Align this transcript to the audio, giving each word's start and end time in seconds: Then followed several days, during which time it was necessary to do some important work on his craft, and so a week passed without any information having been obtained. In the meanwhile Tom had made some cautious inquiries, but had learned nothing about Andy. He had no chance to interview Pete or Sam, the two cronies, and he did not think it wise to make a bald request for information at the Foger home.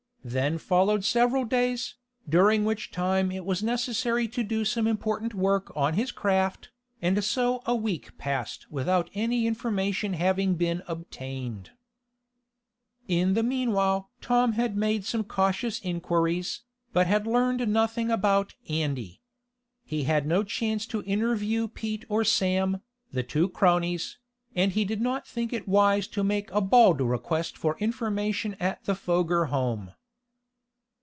Then 0.23 0.59
followed 0.59 1.03
several 1.03 1.45
days, 1.45 1.95
during 2.29 2.63
which 2.63 2.91
time 2.91 3.31
it 3.31 3.43
was 3.43 3.63
necessary 3.63 4.27
to 4.27 4.43
do 4.43 4.63
some 4.65 4.85
important 4.85 5.33
work 5.33 5.71
on 5.75 5.95
his 5.95 6.11
craft, 6.11 6.69
and 7.01 7.23
so 7.23 7.63
a 7.65 7.73
week 7.75 8.15
passed 8.19 8.67
without 8.69 9.09
any 9.15 9.47
information 9.47 10.13
having 10.13 10.53
been 10.53 10.83
obtained. 10.87 11.71
In 13.07 13.33
the 13.33 13.41
meanwhile 13.41 14.11
Tom 14.21 14.51
had 14.51 14.77
made 14.77 15.05
some 15.05 15.23
cautious 15.23 15.79
inquiries, 15.79 16.61
but 16.93 17.07
had 17.07 17.25
learned 17.25 17.67
nothing 17.67 18.11
about 18.11 18.53
Andy. 18.69 19.23
He 19.83 20.03
had 20.03 20.27
no 20.27 20.43
chance 20.43 20.85
to 20.85 21.01
interview 21.01 21.67
Pete 21.67 22.05
or 22.09 22.23
Sam, 22.23 22.83
the 23.11 23.23
two 23.23 23.49
cronies, 23.49 24.19
and 24.55 24.73
he 24.73 24.85
did 24.85 25.01
not 25.01 25.25
think 25.27 25.51
it 25.51 25.67
wise 25.67 26.07
to 26.09 26.23
make 26.23 26.51
a 26.51 26.61
bald 26.61 27.01
request 27.01 27.57
for 27.57 27.75
information 27.79 28.55
at 28.59 28.83
the 28.83 28.93
Foger 28.93 29.45
home. 29.45 29.93